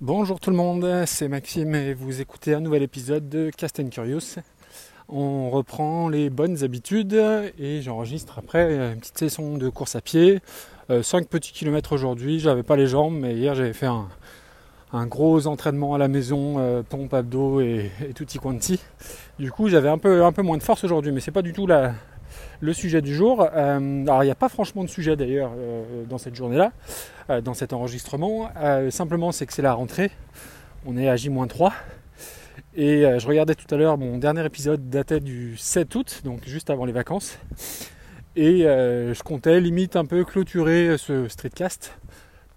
[0.00, 3.88] Bonjour tout le monde, c'est Maxime et vous écoutez un nouvel épisode de Cast and
[3.88, 4.36] Curious.
[5.08, 7.20] On reprend les bonnes habitudes
[7.58, 10.38] et j'enregistre après une petite session de course à pied.
[10.88, 15.48] 5 euh, petits kilomètres aujourd'hui, j'avais pas les jambes mais hier j'avais fait un, gros
[15.48, 18.80] entraînement à la maison, euh, pompe, abdos et, et tutti quanti.
[19.40, 21.52] Du coup j'avais un peu, un peu moins de force aujourd'hui mais c'est pas du
[21.52, 21.94] tout la,
[22.60, 23.42] le sujet du jour.
[23.42, 26.72] Euh, alors il n'y a pas franchement de sujet d'ailleurs euh, dans cette journée-là,
[27.30, 28.50] euh, dans cet enregistrement.
[28.90, 30.10] simplement c'est que c'est la rentrée.
[30.86, 31.72] On est à J-3.
[32.74, 36.70] Et je regardais tout à l'heure mon dernier épisode datait du 7 août, donc juste
[36.70, 37.38] avant les vacances.
[38.36, 41.98] Et je comptais limite un peu clôturer ce streetcast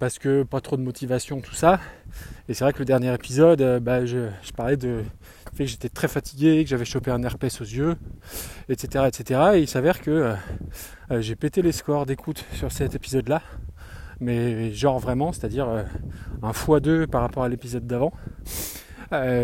[0.02, 1.80] parce que pas trop de motivation, tout ça.
[2.50, 5.04] Et c'est vrai que le dernier épisode, bah, je, parlais de
[5.54, 7.96] fait que j'étais très fatigué, que j'avais chopé un herpès aux yeux,
[8.68, 9.06] etc.
[9.08, 9.42] etc.
[9.54, 10.34] Et il s'avère que euh,
[11.12, 13.44] euh, j'ai pété les scores d'écoute sur cet épisode-là.
[14.20, 15.84] Mais genre vraiment, c'est-à-dire euh,
[16.42, 18.12] un x2 par rapport à l'épisode d'avant.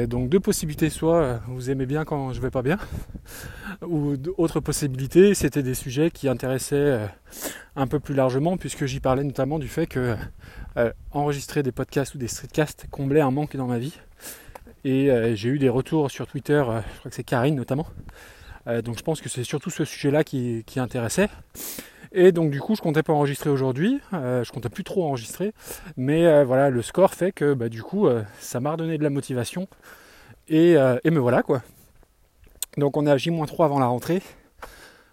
[0.08, 2.80] donc deux possibilités, soit vous aimez bien quand je vais pas bien,
[3.88, 7.08] ou autre possibilité, c'était des sujets qui intéressaient
[7.78, 10.18] un peu plus largement, puisque j'y parlais notamment du fait que
[11.12, 13.94] enregistrer des podcasts ou des streetcasts comblait un manque dans ma vie.
[14.88, 17.88] Et euh, j'ai eu des retours sur Twitter, euh, je crois que c'est Karine notamment.
[18.68, 21.28] Euh, donc je pense que c'est surtout ce sujet-là qui, intéressait.
[22.14, 25.54] Et donc du coup je comptais pas enregistrer aujourd'hui, je comptais plus trop enregistrer,
[25.98, 28.08] mais voilà le score fait que bah, du coup
[28.40, 29.68] ça m'a redonné de la motivation
[30.48, 31.62] et, me voilà quoi.
[32.78, 34.22] Donc on est à J-3 avant la rentrée.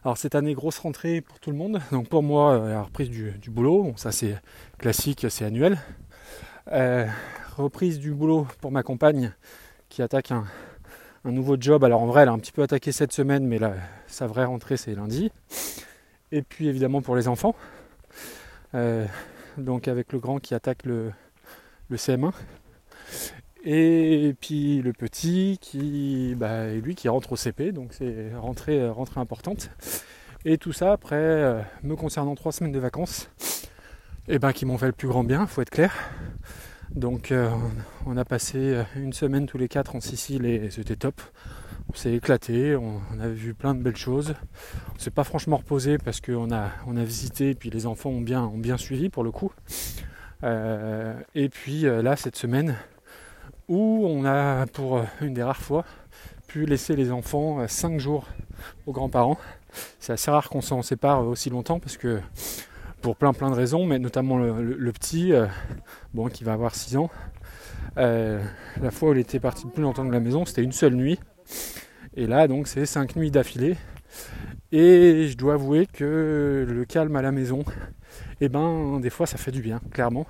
[0.05, 3.51] Alors cette année grosse rentrée pour tout le monde, donc pour moi la reprise du,
[3.51, 4.37] boulot, ça c'est
[4.79, 5.79] classique, c'est annuel.
[7.57, 9.33] reprise du boulot pour ma compagne
[9.89, 10.45] qui attaque un,
[11.25, 11.85] nouveau job.
[11.85, 13.59] Alors en vrai, elle a un petit peu attaqué cette semaine, mais
[14.07, 15.31] sa vraie rentrée, c'est lundi.
[16.33, 17.55] Et puis évidemment pour les enfants.
[18.75, 19.07] Euh,
[19.57, 21.13] donc avec le grand qui attaque le,
[21.93, 22.33] CM1.
[23.65, 29.21] Et puis le petit qui, bah, lui qui rentre au CP, donc c'est rentrée, rentrée
[29.21, 29.71] importante.
[30.45, 33.31] Et tout ça après euh, me concernant trois semaines de vacances,
[34.29, 35.95] et eh ben qui m'ont fait le plus grand bien, faut être clair.
[36.95, 37.49] Donc euh,
[38.05, 41.23] on a passé euh, une semaine tous les quatre en Sicile et c'était top.
[41.91, 44.35] On s'est éclaté, on, a vu plein de belles choses.
[44.95, 48.11] On s'est pas franchement reposé parce qu'on a, on a visité et puis les enfants
[48.11, 49.53] ont bien, suivi pour le coup.
[50.43, 52.77] Euh, et puis là cette semaine
[53.69, 55.85] où on a pour une des rares fois
[56.47, 58.27] pu laisser les enfants 5 jours
[58.87, 59.39] aux grands-parents.
[59.99, 62.21] C'est assez rare qu'on s'en sépare aussi longtemps parce que
[63.01, 65.47] pour plein plein de raisons, mais notamment le, petit, euh,
[66.15, 67.11] bon, qui va avoir 6 ans.
[67.99, 68.43] Euh,
[68.81, 71.19] la fois où il était parti plus longtemps de la maison, c'était une seule nuit.
[72.17, 73.77] Et là, donc, c'est 5 nuits d'affilée.
[74.73, 77.65] Et je dois avouer que le calme à la maison,
[78.41, 80.27] eh ben, des fois, ça fait du bien, clairement.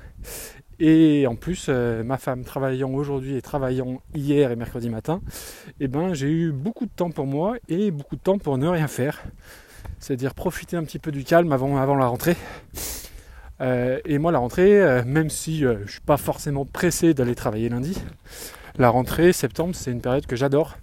[0.81, 5.21] Et en plus, euh, ma femme travaillant aujourd'hui et travaillant hier et mercredi matin,
[5.81, 8.67] eh ben, j'ai eu beaucoup de temps pour moi et beaucoup de temps pour ne
[8.67, 9.23] rien faire
[9.99, 12.37] c'est-à-dire profiter un petit peu du calme avant, avant la rentrée.
[13.61, 17.35] Euh, et moi, la rentrée, euh, même si je ne suis pas forcément pressé d'aller
[17.35, 17.97] travailler lundi,
[18.77, 20.77] la rentrée, septembre, c'est une période que j'adore.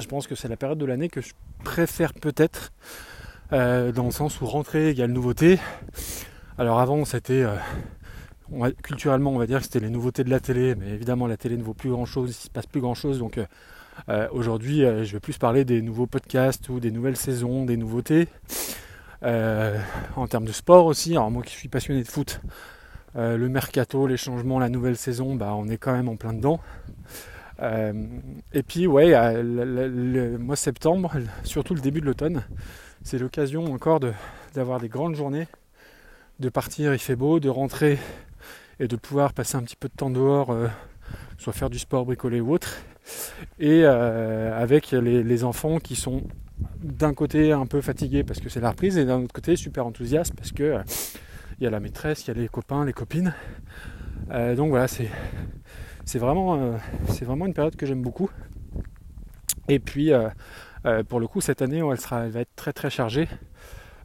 [0.00, 1.32] Je pense que c'est la période de l'année que je
[1.64, 2.72] préfère peut-être,
[3.50, 5.58] dans le sens où rentrée égale nouveauté.
[6.56, 7.44] Alors avant, c'était
[8.82, 11.56] culturellement, on va dire que c'était les nouveautés de la télé, mais évidemment, la télé
[11.56, 13.38] ne vaut plus grand-chose, il ne se passe plus grand-chose, donc
[14.08, 17.76] euh, aujourd'hui, euh, je vais plus parler des nouveaux podcasts ou des nouvelles saisons, des
[17.76, 18.28] nouveautés.
[19.24, 19.78] Euh,
[20.14, 22.40] en termes de sport aussi, alors moi qui suis passionné de foot,
[23.16, 26.60] le mercato, les changements, la nouvelle saison, bah, on est quand même en plein dedans.
[27.60, 29.10] et puis ouais,
[29.42, 32.44] le, mois de septembre, surtout le début de l'automne,
[33.02, 33.98] c'est l'occasion encore
[34.54, 35.48] d'avoir des grandes journées,
[36.38, 37.98] de partir, il fait beau, de rentrer
[38.80, 40.54] et de pouvoir passer un petit peu de temps dehors,
[41.38, 42.78] soit faire du sport, bricoler ou autre
[43.58, 46.22] et euh, avec les, enfants qui sont
[46.82, 49.86] d'un côté un peu fatigués parce que c'est la reprise et d'un autre côté super
[49.86, 50.82] enthousiastes parce que euh,
[51.60, 53.34] il y a la maîtresse, il y a les copains, les copines.
[54.30, 55.08] Euh, donc voilà, c'est
[56.04, 58.30] c'est vraiment c'est vraiment une période que j'aime beaucoup.
[59.68, 60.10] Et puis
[61.08, 63.28] pour le coup cette année elle sera elle va être très très chargée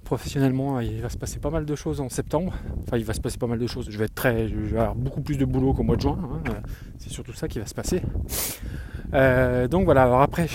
[0.03, 2.53] professionnellement, il va se passer pas mal de choses en septembre.
[2.81, 3.87] Enfin, il va se passer pas mal de choses.
[3.89, 6.19] Je vais être très, je vais avoir beaucoup plus de boulot qu'au mois de juin.
[6.21, 6.53] Hein.
[6.99, 8.01] C'est surtout ça qui va se passer.
[9.13, 10.03] Euh, donc voilà.
[10.03, 10.47] Alors après,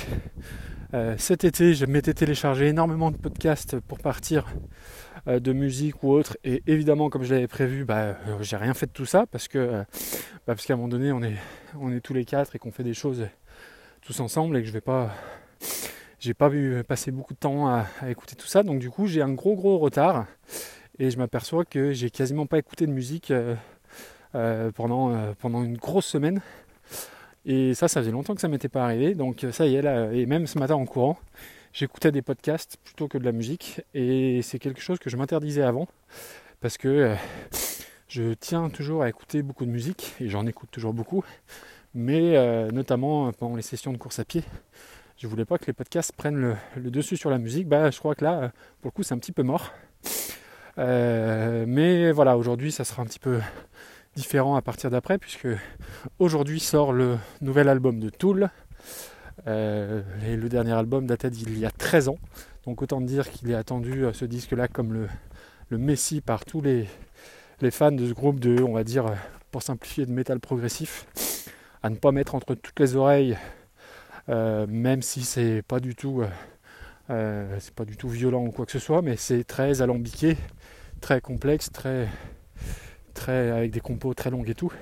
[0.94, 4.46] euh, cet été, je m'étais téléchargé énormément de podcasts pour partir
[5.26, 6.36] euh, de musique ou autre.
[6.44, 9.70] Et évidemment, comme je l'avais prévu, bah, j'ai rien fait de tout ça parce que,
[9.70, 9.84] bah,
[10.46, 11.36] parce qu'à un moment donné, on est,
[11.80, 13.26] on est tous les quatre et qu'on fait des choses
[14.02, 15.12] tous ensemble et que je vais pas
[16.20, 19.23] j'ai pas vu passer beaucoup de temps à, écouter tout ça, donc du coup j'ai
[19.23, 20.26] un gros gros retard
[20.99, 23.32] et je m'aperçois que j'ai quasiment pas écouté de musique
[24.35, 26.41] euh, pendant, pendant une grosse semaine.
[27.47, 29.15] Et ça, ça faisait longtemps que ça m'était pas arrivé.
[29.15, 31.19] Donc ça y est, là, et même ce matin en courant,
[31.73, 33.81] j'écoutais des podcasts plutôt que de la musique.
[33.94, 35.88] Et c'est quelque chose que je m'interdisais avant.
[36.61, 37.15] Parce que
[38.09, 41.25] je tiens toujours à écouter beaucoup de musique, et j'en écoute toujours beaucoup.
[41.94, 42.37] Mais
[42.70, 44.43] notamment pendant les sessions de course à pied,
[45.19, 47.69] je voulais pas que les podcasts prennent le, dessus sur la musique.
[47.69, 49.73] Bah, je crois que là, pour le coup, c'est un petit peu mort.
[50.79, 53.41] Euh, mais voilà, aujourd'hui, ça sera un petit peu
[54.15, 55.49] différent à partir d'après, puisque
[56.20, 58.49] aujourd'hui sort le nouvel album de Tool.
[59.47, 62.19] Euh, et le dernier album datait d'il y a 13 ans.
[62.65, 65.09] Donc autant dire qu'il est attendu euh, ce disque-là comme le,
[65.69, 66.87] le messie par tous les,
[67.61, 69.06] les, fans de ce groupe de, on va dire,
[69.50, 71.06] pour simplifier, de métal progressif.
[71.82, 73.57] À ne pas mettre entre toutes les oreilles euh,
[74.28, 76.28] même si c'est pas du tout euh,
[77.10, 80.36] euh, c'est pas du tout violent ou quoi que ce soit, mais c'est très alambiqué,
[81.00, 82.08] très complexe, très,
[83.14, 84.72] très avec des compos très longues et tout.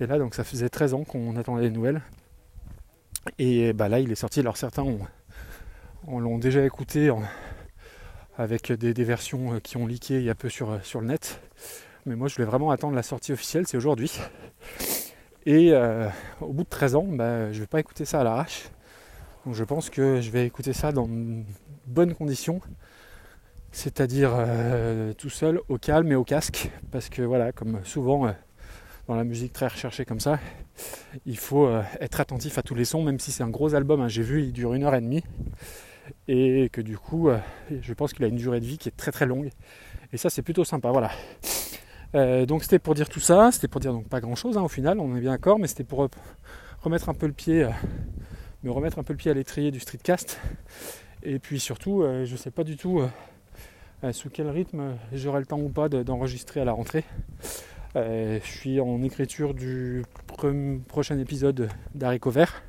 [0.00, 2.02] Et là donc ça faisait 13 ans qu'on attendait les nouvelles.
[3.38, 4.84] Et bah là il est sorti, alors certains
[6.06, 7.10] on, l'ont déjà écouté
[8.38, 11.40] avec des, versions qui ont leaké il y a peu sur, sur le net.
[12.06, 14.20] Mais moi je voulais vraiment attendre la sortie officielle, c'est aujourd'hui.
[15.46, 16.08] Et euh,
[16.40, 18.68] au bout de 13 ans, bah, je ne vais pas écouter ça à l'arrache.
[19.44, 21.44] Donc je pense que je vais écouter ça dans de
[21.86, 22.60] bonnes conditions,
[23.70, 26.68] c'est-à-dire euh, tout seul, au calme et au casque.
[26.90, 28.32] Parce que voilà, comme souvent euh,
[29.06, 30.40] dans la musique très recherchée comme ça,
[31.26, 31.70] il faut
[32.00, 34.08] être attentif à tous les sons, même si c'est un gros album, hein.
[34.08, 35.22] j'ai vu, il dure une heure et demie.
[36.26, 37.30] Et que du coup,
[37.70, 39.50] je pense qu'il a une durée de vie qui est très très longue.
[40.12, 41.12] Et ça c'est plutôt sympa, voilà.
[42.16, 44.62] Euh, donc c'était pour dire tout ça, c'était pour dire donc pas grand chose hein,
[44.62, 46.08] au final, on est bien d'accord, mais c'était pour
[46.80, 47.70] remettre un peu le pied, euh,
[48.62, 50.40] me remettre un peu le pied à l'étrier du streetcast.
[51.22, 53.02] Et puis surtout, euh, je ne sais pas du tout
[54.12, 57.02] sous quel rythme j'aurai le temps ou pas d'enregistrer à la rentrée.
[57.96, 60.04] je suis en écriture du
[60.86, 62.62] prochain épisode d'Haricot Vert.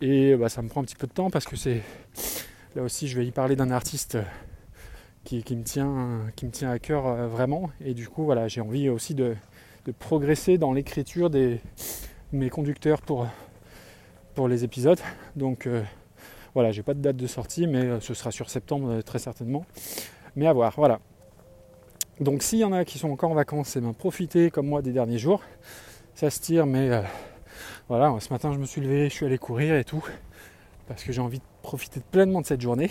[0.00, 1.82] Et bah, ça me prend un petit peu de temps parce que c'est
[2.76, 4.16] là aussi je vais y parler d'un artiste
[5.24, 7.70] qui, me tient, qui me tient à cœur euh, vraiment.
[7.80, 9.36] Et du coup, voilà, j'ai envie aussi de,
[9.98, 11.60] progresser dans l'écriture des
[12.30, 13.26] mes conducteurs pour,
[14.34, 15.00] pour les épisodes.
[15.34, 15.82] Donc euh,
[16.52, 19.64] voilà, j'ai pas de date de sortie, mais euh, ce sera sur septembre très certainement.
[20.36, 21.00] Mais à voir, voilà.
[22.20, 24.66] Donc s'il y en a qui sont encore en vacances, et eh bien profitez comme
[24.66, 25.42] moi des derniers jours.
[26.14, 26.90] Ça se tire, mais
[27.88, 30.04] voilà, ce matin je me suis levé, je suis allé courir et tout,
[30.88, 32.90] parce que j'ai envie de profiter pleinement de cette journée.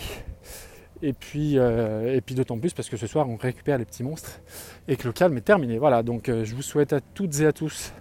[1.02, 4.02] Et puis, euh, et puis d'autant plus parce que ce soir on récupère les petits
[4.02, 4.40] monstres
[4.88, 5.78] et que le calme est terminé.
[5.78, 7.92] Voilà, donc euh, je vous souhaite à toutes et à tous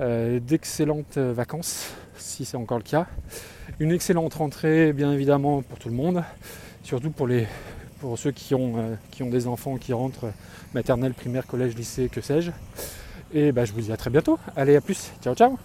[0.00, 3.06] euh, d'excellentes vacances, si c'est encore le cas.
[3.78, 6.22] Une excellente rentrée, bien évidemment, pour tout le monde,
[6.82, 7.46] surtout pour, les,
[8.00, 10.30] pour ceux qui ont, qui ont des enfants qui rentrent
[10.74, 12.50] maternelle, primaire, collège, lycée, que sais-je.
[13.32, 14.38] Et bah, je vous dis à très bientôt.
[14.54, 15.12] Allez, à plus.
[15.22, 15.58] Ciao, ciao